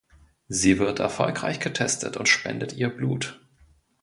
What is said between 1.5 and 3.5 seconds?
getestet und spendet ihr Blut.